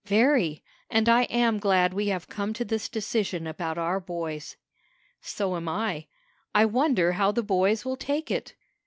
[0.05, 0.63] "Very.
[0.89, 4.55] And I am glad we have come to this decision about our boys."
[5.21, 6.07] "So am I.
[6.55, 8.55] I wonder how the boys will take it."